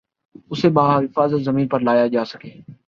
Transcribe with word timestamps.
اسے 0.51 0.69
بحفاظت 0.69 1.41
زمین 1.41 1.67
پر 1.67 1.79
لایا 1.79 2.07
جاسکے 2.07 2.51